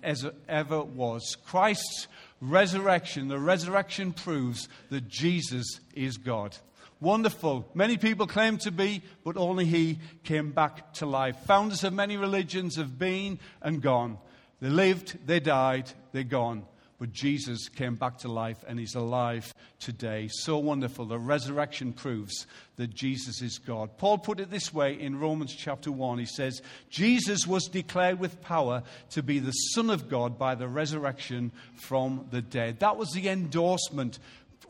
ever 0.48 0.82
was. 0.82 1.36
Christ's 1.46 2.06
resurrection, 2.40 3.28
the 3.28 3.38
resurrection 3.38 4.12
proves 4.12 4.68
that 4.90 5.08
Jesus 5.08 5.80
is 5.94 6.16
God. 6.16 6.56
Wonderful. 7.00 7.68
Many 7.74 7.96
people 7.96 8.26
claim 8.26 8.58
to 8.58 8.70
be, 8.70 9.02
but 9.24 9.36
only 9.36 9.64
He 9.64 9.98
came 10.22 10.52
back 10.52 10.94
to 10.94 11.06
life. 11.06 11.36
Founders 11.46 11.82
of 11.84 11.92
many 11.92 12.16
religions 12.16 12.76
have 12.76 12.98
been 12.98 13.38
and 13.60 13.82
gone. 13.82 14.18
They 14.60 14.68
lived, 14.68 15.26
they 15.26 15.40
died, 15.40 15.90
they're 16.12 16.22
gone. 16.22 16.64
But 17.02 17.10
Jesus 17.10 17.68
came 17.68 17.96
back 17.96 18.18
to 18.18 18.28
life 18.28 18.64
and 18.68 18.78
he's 18.78 18.94
alive 18.94 19.52
today. 19.80 20.28
So 20.30 20.58
wonderful. 20.58 21.04
The 21.04 21.18
resurrection 21.18 21.92
proves 21.92 22.46
that 22.76 22.94
Jesus 22.94 23.42
is 23.42 23.58
God. 23.58 23.98
Paul 23.98 24.18
put 24.18 24.38
it 24.38 24.52
this 24.52 24.72
way 24.72 25.00
in 25.00 25.18
Romans 25.18 25.52
chapter 25.52 25.90
1. 25.90 26.20
He 26.20 26.26
says, 26.26 26.62
Jesus 26.90 27.44
was 27.44 27.66
declared 27.66 28.20
with 28.20 28.40
power 28.40 28.84
to 29.10 29.22
be 29.24 29.40
the 29.40 29.50
Son 29.50 29.90
of 29.90 30.08
God 30.08 30.38
by 30.38 30.54
the 30.54 30.68
resurrection 30.68 31.50
from 31.74 32.28
the 32.30 32.40
dead. 32.40 32.78
That 32.78 32.96
was 32.96 33.10
the 33.10 33.28
endorsement 33.28 34.20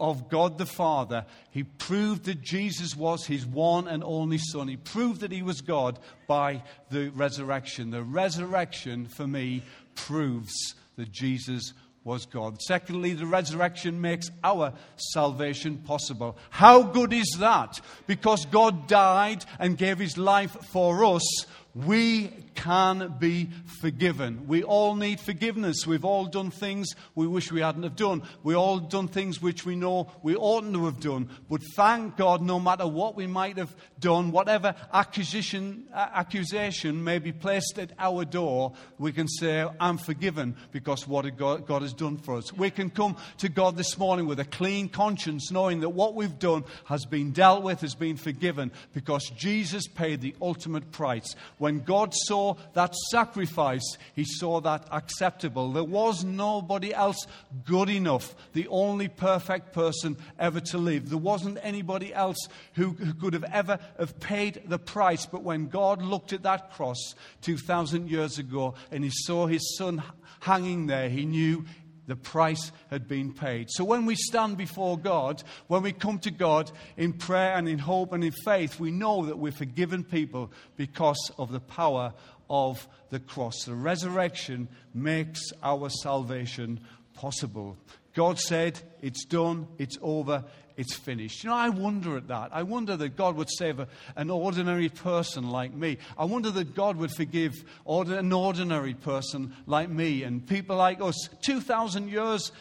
of 0.00 0.30
God 0.30 0.56
the 0.56 0.64
Father. 0.64 1.26
He 1.50 1.64
proved 1.64 2.24
that 2.24 2.40
Jesus 2.40 2.96
was 2.96 3.26
his 3.26 3.44
one 3.44 3.86
and 3.88 4.02
only 4.02 4.38
Son. 4.38 4.68
He 4.68 4.78
proved 4.78 5.20
that 5.20 5.32
he 5.32 5.42
was 5.42 5.60
God 5.60 5.98
by 6.26 6.62
the 6.90 7.10
resurrection. 7.10 7.90
The 7.90 8.02
resurrection, 8.02 9.04
for 9.04 9.26
me, 9.26 9.64
proves 9.94 10.76
that 10.96 11.12
Jesus 11.12 11.74
was 12.04 12.26
God. 12.26 12.60
Secondly, 12.60 13.12
the 13.12 13.26
resurrection 13.26 14.00
makes 14.00 14.30
our 14.42 14.72
salvation 14.96 15.78
possible. 15.78 16.36
How 16.50 16.82
good 16.82 17.12
is 17.12 17.36
that? 17.38 17.80
Because 18.06 18.44
God 18.46 18.88
died 18.88 19.44
and 19.58 19.78
gave 19.78 19.98
his 19.98 20.18
life 20.18 20.56
for 20.72 21.04
us, 21.04 21.46
we 21.74 22.32
can 22.54 23.16
be 23.18 23.48
forgiven. 23.80 24.46
We 24.46 24.62
all 24.62 24.94
need 24.94 25.20
forgiveness. 25.20 25.86
We've 25.86 26.04
all 26.04 26.26
done 26.26 26.50
things 26.50 26.94
we 27.14 27.26
wish 27.26 27.50
we 27.52 27.60
hadn't 27.60 27.82
have 27.84 27.96
done. 27.96 28.22
We 28.42 28.54
all 28.54 28.78
done 28.78 29.08
things 29.08 29.40
which 29.40 29.64
we 29.64 29.76
know 29.76 30.10
we 30.22 30.36
oughtn't 30.36 30.74
to 30.74 30.84
have 30.86 31.00
done. 31.00 31.28
But 31.48 31.62
thank 31.76 32.16
God, 32.16 32.42
no 32.42 32.58
matter 32.60 32.86
what 32.86 33.16
we 33.16 33.26
might 33.26 33.56
have 33.58 33.74
done, 33.98 34.32
whatever 34.32 34.74
accusation, 34.92 35.86
uh, 35.92 36.08
accusation 36.14 37.02
may 37.02 37.18
be 37.18 37.32
placed 37.32 37.78
at 37.78 37.92
our 37.98 38.24
door, 38.24 38.72
we 38.98 39.12
can 39.12 39.28
say, 39.28 39.66
I'm 39.80 39.98
forgiven 39.98 40.56
because 40.72 41.06
what 41.06 41.22
God, 41.36 41.66
God 41.66 41.82
has 41.82 41.92
done 41.92 42.16
for 42.16 42.36
us. 42.36 42.52
We 42.52 42.70
can 42.70 42.90
come 42.90 43.16
to 43.38 43.48
God 43.48 43.76
this 43.76 43.96
morning 43.98 44.26
with 44.26 44.40
a 44.40 44.44
clean 44.44 44.88
conscience, 44.88 45.50
knowing 45.50 45.80
that 45.80 45.90
what 45.90 46.14
we've 46.14 46.38
done 46.38 46.64
has 46.86 47.04
been 47.06 47.32
dealt 47.32 47.62
with, 47.62 47.80
has 47.80 47.94
been 47.94 48.16
forgiven, 48.16 48.72
because 48.92 49.30
Jesus 49.36 49.86
paid 49.86 50.20
the 50.20 50.34
ultimate 50.40 50.90
price. 50.92 51.34
When 51.58 51.80
God 51.80 52.12
saw 52.14 52.41
that 52.74 52.94
sacrifice, 53.10 53.96
he 54.14 54.24
saw 54.24 54.60
that 54.60 54.86
acceptable. 54.90 55.72
There 55.72 55.84
was 55.84 56.24
nobody 56.24 56.94
else 56.94 57.26
good 57.64 57.88
enough, 57.88 58.34
the 58.52 58.68
only 58.68 59.08
perfect 59.08 59.72
person 59.72 60.16
ever 60.38 60.60
to 60.60 60.78
live. 60.78 61.08
There 61.08 61.18
wasn't 61.18 61.58
anybody 61.62 62.12
else 62.14 62.48
who, 62.74 62.90
who 62.90 63.14
could 63.14 63.34
have 63.34 63.44
ever 63.44 63.78
have 63.98 64.18
paid 64.20 64.62
the 64.66 64.78
price. 64.78 65.26
But 65.26 65.42
when 65.42 65.68
God 65.68 66.02
looked 66.02 66.32
at 66.32 66.42
that 66.42 66.72
cross 66.72 67.14
2,000 67.42 68.10
years 68.10 68.38
ago 68.38 68.74
and 68.90 69.04
he 69.04 69.10
saw 69.10 69.46
his 69.46 69.76
son 69.76 70.02
hanging 70.40 70.86
there, 70.86 71.08
he 71.08 71.24
knew 71.24 71.64
the 72.06 72.16
price 72.16 72.72
had 72.90 73.06
been 73.06 73.32
paid. 73.32 73.68
So 73.70 73.84
when 73.84 74.06
we 74.06 74.16
stand 74.16 74.56
before 74.56 74.98
God, 74.98 75.42
when 75.68 75.82
we 75.82 75.92
come 75.92 76.18
to 76.20 76.30
God 76.30 76.70
in 76.96 77.12
prayer 77.12 77.54
and 77.54 77.68
in 77.68 77.78
hope 77.78 78.12
and 78.12 78.24
in 78.24 78.32
faith, 78.44 78.80
we 78.80 78.90
know 78.90 79.26
that 79.26 79.38
we're 79.38 79.52
forgiven 79.52 80.02
people 80.04 80.50
because 80.76 81.30
of 81.38 81.52
the 81.52 81.60
power 81.60 82.12
of 82.48 82.86
the 83.10 83.20
cross. 83.20 83.64
The 83.64 83.74
resurrection 83.74 84.68
makes 84.94 85.40
our 85.62 85.88
salvation 85.88 86.80
possible. 87.14 87.76
God 88.14 88.38
said, 88.38 88.80
It's 89.00 89.24
done, 89.24 89.68
it's 89.78 89.98
over, 90.02 90.44
it's 90.76 90.94
finished. 90.94 91.44
You 91.44 91.50
know, 91.50 91.56
I 91.56 91.68
wonder 91.68 92.16
at 92.16 92.28
that. 92.28 92.50
I 92.52 92.62
wonder 92.62 92.96
that 92.96 93.16
God 93.16 93.36
would 93.36 93.50
save 93.50 93.80
a, 93.80 93.88
an 94.16 94.30
ordinary 94.30 94.88
person 94.88 95.50
like 95.50 95.74
me. 95.74 95.98
I 96.16 96.24
wonder 96.24 96.50
that 96.50 96.74
God 96.74 96.96
would 96.96 97.12
forgive 97.12 97.64
an 97.86 98.32
ordinary 98.32 98.94
person 98.94 99.54
like 99.66 99.90
me 99.90 100.22
and 100.22 100.46
people 100.46 100.76
like 100.76 101.00
us. 101.00 101.28
2,000 101.44 102.08
years 102.08 102.52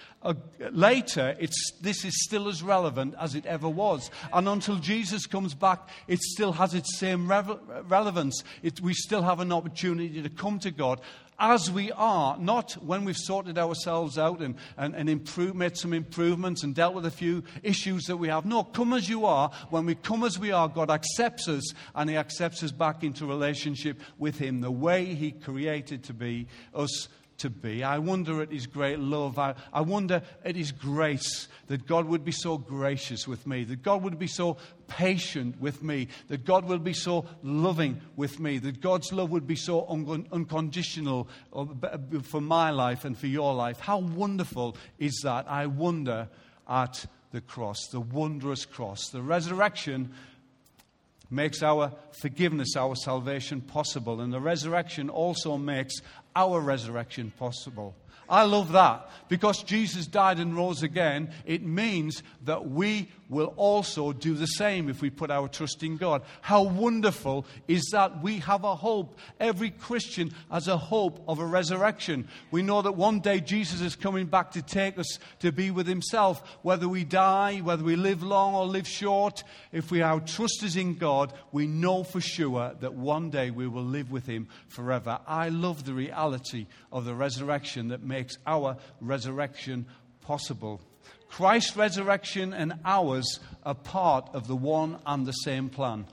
later, 0.71 1.35
this 1.81 2.05
is 2.05 2.23
still 2.23 2.47
as 2.47 2.61
relevant 2.61 3.15
as 3.19 3.35
it 3.35 3.45
ever 3.45 3.67
was. 3.69 4.11
And 4.31 4.47
until 4.47 4.75
Jesus 4.75 5.25
comes 5.25 5.53
back, 5.53 5.89
it 6.07 6.19
still 6.19 6.51
has 6.53 6.73
its 6.73 6.97
same 6.97 7.27
relevance. 7.29 8.43
It, 8.61 8.81
we 8.81 8.93
still 8.93 9.23
have 9.23 9.39
an 9.39 9.51
opportunity 9.51 10.21
to 10.21 10.29
come 10.29 10.59
to 10.59 10.71
God 10.71 11.01
as 11.41 11.71
we 11.71 11.91
are, 11.93 12.37
not 12.37 12.73
when 12.73 13.03
we've 13.03 13.17
sorted 13.17 13.57
ourselves 13.57 14.17
out 14.17 14.39
and, 14.39 14.55
and, 14.77 14.95
and 14.95 15.09
improve, 15.09 15.55
made 15.55 15.75
some 15.75 15.91
improvements 15.91 16.63
and 16.63 16.75
dealt 16.75 16.93
with 16.93 17.05
a 17.05 17.11
few 17.11 17.43
issues 17.63 18.05
that 18.05 18.17
we 18.17 18.27
have. 18.27 18.45
No, 18.45 18.63
come 18.63 18.93
as 18.93 19.09
you 19.09 19.25
are. 19.25 19.49
When 19.71 19.87
we 19.87 19.95
come 19.95 20.23
as 20.23 20.37
we 20.37 20.51
are, 20.51 20.69
God 20.69 20.91
accepts 20.91 21.47
us 21.47 21.73
and 21.95 22.09
He 22.09 22.15
accepts 22.15 22.61
us 22.63 22.71
back 22.71 23.03
into 23.03 23.25
relationship 23.25 23.99
with 24.19 24.37
Him 24.37 24.61
the 24.61 24.71
way 24.71 25.05
He 25.05 25.31
created 25.31 26.03
to 26.05 26.13
be 26.13 26.47
us 26.75 27.09
to 27.41 27.49
be. 27.49 27.83
I 27.83 27.99
wonder 27.99 28.41
at 28.41 28.51
His 28.51 28.67
great 28.67 28.99
love. 28.99 29.37
I, 29.37 29.55
I 29.71 29.81
wonder 29.81 30.23
at 30.43 30.55
His 30.55 30.71
grace 30.71 31.47
that 31.67 31.85
God 31.85 32.05
would 32.05 32.25
be 32.25 32.31
so 32.31 32.57
gracious 32.57 33.27
with 33.27 33.45
me, 33.45 33.63
that 33.65 33.83
God 33.83 34.03
would 34.03 34.17
be 34.17 34.27
so 34.27 34.57
patient 34.87 35.59
with 35.59 35.83
me, 35.83 36.07
that 36.27 36.45
God 36.45 36.65
will 36.65 36.79
be 36.79 36.93
so 36.93 37.25
loving 37.43 38.01
with 38.15 38.39
me, 38.39 38.57
that 38.59 38.81
God's 38.81 39.11
love 39.13 39.31
would 39.31 39.47
be 39.47 39.55
so 39.55 39.87
un- 39.87 40.27
unconditional 40.31 41.27
uh, 41.53 41.65
for 42.23 42.41
my 42.41 42.71
life 42.71 43.05
and 43.05 43.17
for 43.17 43.27
your 43.27 43.53
life. 43.53 43.79
How 43.79 43.99
wonderful 43.99 44.77
is 44.99 45.21
that? 45.23 45.49
I 45.49 45.65
wonder 45.67 46.29
at 46.67 47.05
the 47.31 47.41
cross, 47.41 47.87
the 47.87 48.01
wondrous 48.01 48.65
cross. 48.65 49.09
The 49.09 49.21
resurrection 49.21 50.13
makes 51.31 51.63
our 51.63 51.93
forgiveness, 52.21 52.75
our 52.75 52.95
salvation 52.95 53.61
possible. 53.61 54.19
And 54.19 54.33
the 54.33 54.41
resurrection 54.41 55.09
also 55.09 55.57
makes 55.57 55.95
our 56.35 56.59
resurrection 56.59 57.31
possible. 57.37 57.95
I 58.31 58.43
love 58.43 58.71
that 58.71 59.09
because 59.27 59.61
Jesus 59.63 60.07
died 60.07 60.39
and 60.39 60.55
rose 60.55 60.83
again. 60.83 61.31
It 61.45 61.63
means 61.63 62.23
that 62.45 62.69
we 62.69 63.09
will 63.29 63.53
also 63.55 64.11
do 64.11 64.33
the 64.33 64.45
same 64.45 64.89
if 64.89 65.01
we 65.01 65.09
put 65.09 65.31
our 65.31 65.47
trust 65.47 65.83
in 65.83 65.95
God. 65.95 66.21
How 66.41 66.63
wonderful 66.63 67.45
is 67.67 67.89
that 67.93 68.21
we 68.21 68.39
have 68.39 68.65
a 68.65 68.75
hope. 68.75 69.17
Every 69.39 69.69
Christian 69.69 70.33
has 70.51 70.67
a 70.67 70.77
hope 70.77 71.23
of 71.29 71.39
a 71.39 71.45
resurrection. 71.45 72.27
We 72.51 72.61
know 72.61 72.81
that 72.81 72.91
one 72.91 73.21
day 73.21 73.39
Jesus 73.39 73.79
is 73.79 73.95
coming 73.95 74.25
back 74.25 74.51
to 74.51 74.61
take 74.61 74.99
us 74.99 75.17
to 75.39 75.53
be 75.53 75.71
with 75.71 75.87
Himself. 75.87 76.57
Whether 76.61 76.89
we 76.89 77.05
die, 77.05 77.59
whether 77.59 77.85
we 77.85 77.95
live 77.95 78.21
long 78.21 78.53
or 78.53 78.65
live 78.65 78.87
short, 78.87 79.45
if 79.71 79.91
we 79.91 80.01
our 80.01 80.19
trust 80.19 80.61
is 80.63 80.75
in 80.75 80.95
God, 80.95 81.31
we 81.53 81.67
know 81.67 82.03
for 82.03 82.19
sure 82.19 82.75
that 82.81 82.95
one 82.95 83.29
day 83.29 83.49
we 83.49 83.65
will 83.65 83.85
live 83.85 84.11
with 84.11 84.25
Him 84.25 84.49
forever. 84.67 85.19
I 85.25 85.47
love 85.47 85.85
the 85.85 85.93
reality 85.93 86.67
of 86.91 87.05
the 87.05 87.15
resurrection 87.15 87.87
that 87.89 88.03
makes 88.03 88.20
our 88.45 88.77
resurrection 88.99 89.85
possible. 90.21 90.81
Christ's 91.29 91.77
resurrection 91.77 92.53
and 92.53 92.73
ours 92.83 93.39
are 93.63 93.75
part 93.75 94.29
of 94.33 94.47
the 94.47 94.55
one 94.55 94.99
and 95.05 95.25
the 95.25 95.31
same 95.31 95.69
plan. 95.69 96.05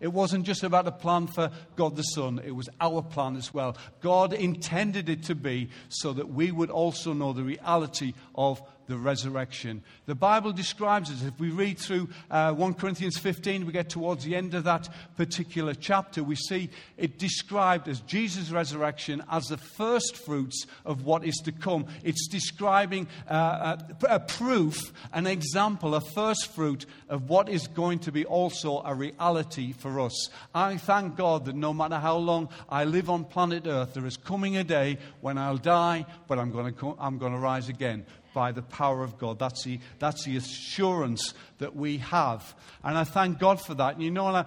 It 0.00 0.12
wasn't 0.12 0.46
just 0.46 0.62
about 0.62 0.86
a 0.86 0.92
plan 0.92 1.26
for 1.26 1.50
God 1.76 1.96
the 1.96 2.02
Son, 2.02 2.40
it 2.44 2.52
was 2.52 2.68
our 2.80 3.02
plan 3.02 3.36
as 3.36 3.52
well. 3.52 3.76
God 4.00 4.32
intended 4.32 5.08
it 5.08 5.24
to 5.24 5.34
be 5.34 5.70
so 5.88 6.12
that 6.12 6.30
we 6.30 6.50
would 6.50 6.70
also 6.70 7.12
know 7.12 7.32
the 7.32 7.42
reality 7.42 8.14
of 8.34 8.62
the 8.88 8.96
resurrection. 8.96 9.82
The 10.06 10.14
Bible 10.14 10.52
describes 10.52 11.10
it. 11.10 11.26
If 11.26 11.38
we 11.38 11.50
read 11.50 11.78
through 11.78 12.08
uh, 12.30 12.52
1 12.54 12.74
Corinthians 12.74 13.18
15, 13.18 13.66
we 13.66 13.72
get 13.72 13.90
towards 13.90 14.24
the 14.24 14.34
end 14.34 14.54
of 14.54 14.64
that 14.64 14.88
particular 15.16 15.74
chapter, 15.74 16.24
we 16.24 16.34
see 16.34 16.70
it 16.96 17.18
described 17.18 17.86
as 17.86 18.00
Jesus' 18.00 18.50
resurrection 18.50 19.22
as 19.30 19.44
the 19.44 19.58
first 19.58 20.16
fruits 20.16 20.66
of 20.84 21.04
what 21.04 21.22
is 21.22 21.36
to 21.44 21.52
come. 21.52 21.86
It's 22.02 22.26
describing 22.28 23.06
uh, 23.30 23.76
a, 24.02 24.14
a 24.14 24.20
proof, 24.20 24.92
an 25.12 25.26
example, 25.26 25.94
a 25.94 26.00
first 26.00 26.46
fruit 26.46 26.86
of 27.08 27.28
what 27.28 27.48
is 27.48 27.68
going 27.68 28.00
to 28.00 28.12
be 28.12 28.24
also 28.24 28.82
a 28.84 28.94
reality 28.94 29.72
for 29.72 29.87
us. 29.96 30.30
I 30.54 30.76
thank 30.76 31.16
God 31.16 31.44
that 31.46 31.54
no 31.54 31.72
matter 31.72 31.98
how 31.98 32.16
long 32.16 32.48
I 32.68 32.84
live 32.84 33.08
on 33.10 33.24
planet 33.24 33.66
Earth, 33.66 33.94
there 33.94 34.06
is 34.06 34.16
coming 34.16 34.56
a 34.56 34.64
day 34.64 34.98
when 35.20 35.38
I'll 35.38 35.56
die, 35.56 36.06
but 36.26 36.38
I'm 36.38 36.50
going 36.50 36.74
to, 36.74 36.96
I'm 36.98 37.18
going 37.18 37.32
to 37.32 37.38
rise 37.38 37.68
again 37.68 38.04
by 38.34 38.52
the 38.52 38.62
power 38.62 39.02
of 39.02 39.18
God. 39.18 39.38
That's 39.38 39.64
the, 39.64 39.80
that's 39.98 40.24
the 40.24 40.36
assurance 40.36 41.34
that 41.58 41.74
we 41.74 41.98
have. 41.98 42.54
And 42.84 42.96
I 42.96 43.04
thank 43.04 43.38
God 43.38 43.60
for 43.60 43.74
that. 43.74 44.00
You 44.00 44.10
know, 44.10 44.26
I, 44.26 44.44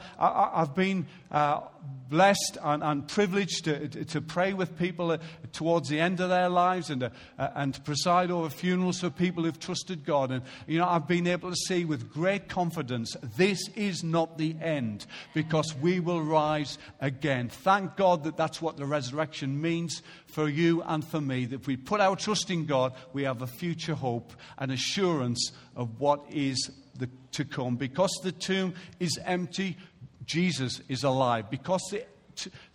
have 0.55 0.73
been 0.73 1.05
uh, 1.29 1.61
blessed 2.09 2.57
and, 2.61 2.83
and 2.83 3.07
privileged 3.07 3.65
to, 3.65 3.87
to, 3.87 4.21
pray 4.21 4.53
with 4.53 4.77
people 4.77 5.17
towards 5.53 5.89
the 5.89 5.99
end 5.99 6.19
of 6.19 6.29
their 6.29 6.49
lives 6.49 6.89
and, 6.89 7.03
uh, 7.03 7.09
and 7.37 7.73
to 7.73 7.81
preside 7.81 8.29
over 8.31 8.49
funerals 8.49 8.99
for 8.99 9.09
people 9.09 9.43
who've 9.43 9.59
trusted 9.59 10.05
God. 10.05 10.31
And, 10.31 10.43
you 10.67 10.77
know, 10.77 10.87
I've 10.87 11.07
been 11.07 11.27
able 11.27 11.49
to 11.49 11.55
see 11.55 11.85
with 11.85 12.11
great 12.11 12.49
confidence 12.49 13.15
this 13.37 13.67
is 13.75 14.03
not 14.03 14.37
the 14.37 14.55
end 14.61 15.05
because 15.33 15.75
we 15.75 15.99
will 15.99 16.21
rise 16.21 16.77
again. 16.99 17.49
Thank 17.49 17.95
God 17.95 18.25
that 18.25 18.37
that's 18.37 18.61
what 18.61 18.77
the 18.77 18.85
resurrection 18.85 19.61
means 19.61 20.01
for 20.27 20.49
you 20.49 20.81
and 20.83 21.05
for 21.05 21.21
me. 21.21 21.45
That 21.45 21.61
if 21.61 21.67
we 21.67 21.77
put 21.77 22.01
our 22.01 22.15
trust 22.15 22.49
in 22.51 22.65
God, 22.65 22.93
we 23.13 23.23
have 23.23 23.41
a 23.41 23.47
future 23.47 23.70
hope 23.95 24.33
and 24.57 24.71
assurance 24.71 25.51
of 25.75 25.99
what 25.99 26.23
is 26.29 26.71
the, 26.97 27.09
to 27.31 27.45
come. 27.45 27.75
Because 27.75 28.11
the 28.23 28.31
tomb 28.31 28.73
is 28.99 29.19
empty, 29.25 29.77
Jesus 30.25 30.81
is 30.87 31.03
alive. 31.03 31.49
Because 31.49 31.81
the 31.91 32.03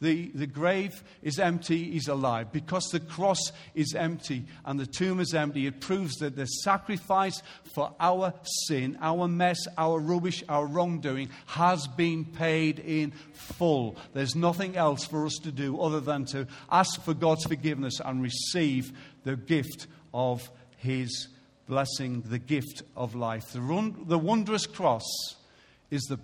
the, 0.00 0.30
the 0.34 0.46
grave 0.46 1.02
is 1.22 1.38
empty, 1.38 1.92
he's 1.92 2.08
alive. 2.08 2.52
Because 2.52 2.84
the 2.90 3.00
cross 3.00 3.52
is 3.74 3.94
empty 3.94 4.44
and 4.64 4.78
the 4.78 4.86
tomb 4.86 5.20
is 5.20 5.34
empty, 5.34 5.66
it 5.66 5.80
proves 5.80 6.16
that 6.16 6.36
the 6.36 6.46
sacrifice 6.46 7.42
for 7.74 7.94
our 8.00 8.32
sin, 8.66 8.98
our 9.00 9.28
mess, 9.28 9.58
our 9.76 9.98
rubbish, 9.98 10.42
our 10.48 10.66
wrongdoing 10.66 11.30
has 11.46 11.86
been 11.86 12.24
paid 12.24 12.78
in 12.78 13.12
full. 13.32 13.96
There's 14.12 14.36
nothing 14.36 14.76
else 14.76 15.04
for 15.04 15.26
us 15.26 15.36
to 15.42 15.52
do 15.52 15.80
other 15.80 16.00
than 16.00 16.24
to 16.26 16.46
ask 16.70 17.00
for 17.02 17.14
God's 17.14 17.44
forgiveness 17.44 18.00
and 18.04 18.22
receive 18.22 18.92
the 19.24 19.36
gift 19.36 19.86
of 20.14 20.50
his 20.86 21.28
blessing, 21.66 22.22
the 22.22 22.38
gift 22.38 22.82
of 22.96 23.14
life. 23.14 23.52
The, 23.52 23.60
run, 23.60 24.04
the 24.06 24.18
wondrous 24.18 24.66
cross 24.66 25.04
is 25.90 26.02
the, 26.04 26.18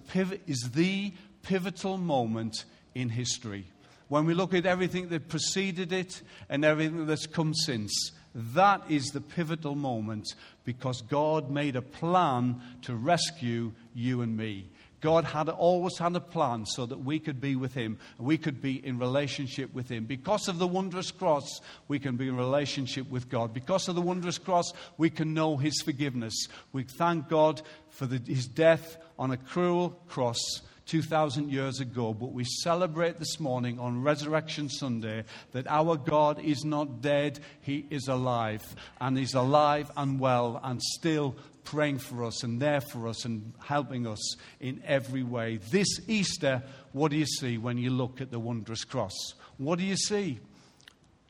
is 0.47 0.71
the 0.73 1.13
pivotal 1.43 1.99
moment 1.99 2.65
in 2.95 3.09
history. 3.09 3.67
When 4.09 4.25
we 4.25 4.35
look 4.35 4.55
at 4.55 4.67
everything 4.67 5.09
that 5.09 5.29
preceded 5.29 5.93
it 5.93 6.23
and 6.49 6.65
everything 6.65 7.07
that's 7.07 7.27
come 7.27 7.55
since, 7.55 8.13
that 8.35 8.83
is 8.89 9.07
the 9.07 9.21
pivotal 9.21 9.75
moment 9.75 10.35
because 10.65 11.03
God 11.03 11.51
made 11.51 11.77
a 11.77 11.83
plan 11.83 12.61
to 12.83 12.95
rescue 12.95 13.73
you 13.95 14.23
and 14.23 14.37
me. 14.37 14.69
God 15.03 15.25
had 15.25 15.49
always 15.49 15.99
had 15.99 16.15
a 16.15 16.21
plan 16.21 16.65
so 16.65 16.87
that 16.87 17.01
we 17.01 17.19
could 17.19 17.41
be 17.41 17.57
with 17.57 17.75
Him. 17.75 17.99
We 18.19 18.39
could 18.39 18.63
be 18.63 18.75
in 18.87 18.99
relationship 18.99 19.75
with 19.75 19.91
Him. 19.91 20.05
Because 20.05 20.47
of 20.47 20.59
the 20.59 20.67
wondrous 20.67 21.11
cross, 21.11 21.61
we 21.89 21.99
can 21.99 22.17
be 22.17 22.29
in 22.29 22.37
relationship 22.37 23.11
with 23.11 23.29
God. 23.29 23.53
Because 23.53 23.89
of 23.89 23.97
the 23.97 24.01
wondrous 24.01 24.39
cross, 24.39 24.73
we 24.97 25.11
can 25.11 25.35
know 25.35 25.57
His 25.57 25.83
forgiveness. 25.83 26.47
We 26.73 26.85
thank 26.85 27.29
God 27.29 27.63
for 27.91 28.07
the, 28.07 28.23
His 28.33 28.47
death 28.47 28.97
on 29.19 29.33
a 29.33 29.37
cruel 29.37 29.91
cross 30.09 30.39
2,000 30.87 31.51
years 31.51 31.81
ago, 31.81 32.13
but 32.13 32.33
we 32.33 32.45
celebrate 32.45 33.19
this 33.19 33.41
morning 33.41 33.79
on 33.79 34.03
Resurrection 34.03 34.69
Sunday 34.69 35.25
that 35.53 35.67
our 35.67 35.97
God 35.97 36.41
is 36.41 36.65
not 36.65 37.01
dead, 37.01 37.41
He 37.61 37.87
is 37.91 38.09
alive. 38.09 38.63
And 39.01 39.19
He's 39.19 39.35
alive 39.35 39.91
and 39.97 40.21
well 40.21 40.61
and 40.63 40.81
still 40.81 41.35
praying 41.65 41.99
for 41.99 42.25
us 42.25 42.43
and 42.43 42.61
there 42.61 42.81
for 42.81 43.09
us 43.09 43.25
and 43.25 43.53
helping 43.65 44.07
us 44.07 44.37
in 44.61 44.83
every 44.87 45.23
way. 45.23 45.59
This 45.71 46.01
Easter, 46.09 46.63
what 46.93 47.11
do 47.11 47.17
you 47.17 47.27
see 47.27 47.59
when 47.59 47.79
you 47.79 47.91
look 47.91 48.21
at 48.21 48.31
the 48.31 48.39
wondrous 48.39 48.85
cross? 48.85 49.15
What 49.59 49.79
do 49.79 49.85
you 49.85 49.97
see? 49.97 50.39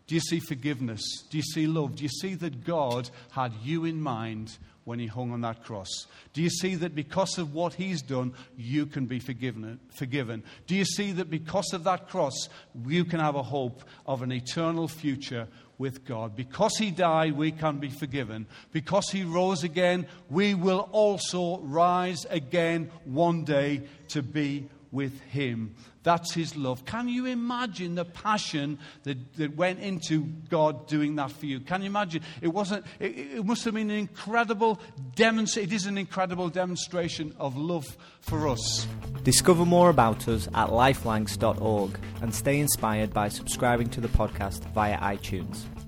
Do 0.07 0.15
you 0.15 0.21
see 0.21 0.41
forgiveness? 0.41 1.03
Do 1.31 1.39
you 1.39 1.43
see 1.43 1.67
love? 1.67 1.97
Do 1.97 2.03
you 2.03 2.09
see 2.09 2.35
that 2.35 2.65
God 2.65 3.09
had 3.31 3.53
you 3.63 3.85
in 3.85 4.01
mind 4.01 4.57
when 4.85 4.99
he 4.99 5.07
hung 5.07 5.33
on 5.33 5.43
that 5.43 5.63
cross? 5.63 6.07
Do 6.33 6.43
you 6.43 6.51
see 6.51 6.75
that 6.77 6.95
because 6.95 7.39
of 7.39 7.55
what 7.55 7.75
he's 7.75 8.03
done, 8.03 8.35
you 8.57 8.87
can 8.87 9.07
be 9.07 9.21
forgiven? 9.21 9.79
forgiven? 9.95 10.43
Do 10.67 10.75
you 10.75 10.85
see 10.85 11.13
that 11.13 11.31
because 11.31 11.73
of 11.73 11.85
that 11.85 12.09
cross, 12.09 12.49
you 12.87 13.05
can 13.05 13.21
have 13.21 13.37
a 13.37 13.43
hope 13.43 13.83
of 14.07 14.23
an 14.23 14.33
eternal 14.33 14.89
future 14.89 15.47
with 15.83 16.05
God. 16.05 16.37
Because 16.37 16.79
he 16.79 16.93
died, 16.93 17.37
we 17.37 17.51
can 17.51 17.79
be 17.79 17.91
forgiven. 17.91 18.47
Because 18.71 19.11
he 19.11 19.25
rose 19.25 19.65
again, 19.65 20.07
we 20.31 20.55
will 20.55 20.89
also 20.93 21.59
rise 21.59 22.25
again 22.31 22.89
one 23.05 23.43
day 23.45 23.83
to 24.11 24.23
be 24.23 24.69
with 24.93 25.21
him. 25.23 25.75
That's 26.05 26.33
his 26.35 26.57
love. 26.57 26.85
Can 26.85 27.09
you 27.09 27.27
imagine 27.27 27.95
the 27.95 28.05
passion 28.05 28.79
that, 29.05 29.35
that 29.35 29.57
went 29.57 29.81
into 29.81 30.25
God 30.51 30.87
doing 30.87 31.17
that 31.17 31.33
for 31.33 31.47
you? 31.47 31.61
Can 31.61 31.81
you 31.83 31.87
imagine? 31.87 32.23
It 32.41 32.49
wasn't, 32.49 32.85
it, 33.01 33.17
it 33.39 33.45
must 33.45 33.65
have 33.65 33.75
been 33.75 33.91
an 33.91 33.97
incredible 33.97 34.81
demonstration. 35.15 35.71
It 35.71 35.75
is 35.75 35.87
an 35.87 35.99
incredible 35.99 36.49
demonstration 36.49 37.35
of 37.39 37.57
love 37.57 37.97
for 38.21 38.49
us. 38.49 38.87
Discover 39.23 39.65
more 39.65 39.91
about 39.91 40.29
us 40.29 40.49
at 40.55 40.69
lifelancs.org 40.69 41.99
and 42.21 42.35
stay 42.35 42.61
inspired 42.61 43.15
by 43.15 43.29
subscribing 43.29 43.89
to 43.91 44.01
the 44.01 44.09
podcast 44.09 44.65
via 44.75 44.99
iTunes. 44.99 45.65